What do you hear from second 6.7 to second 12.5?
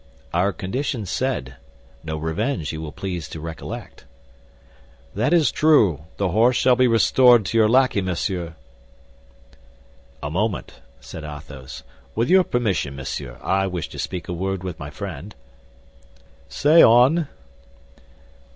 be restored to your lackey, monsieur." "A moment," said Athos; "with your